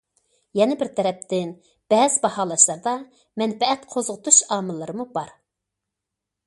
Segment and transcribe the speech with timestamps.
[0.59, 1.51] يەنە بىر تەرەپتىن،
[1.95, 2.97] بەزى باھالاشلاردا
[3.43, 5.33] مەنپەئەت قوزغىتىش ئامىللىرىمۇ بار.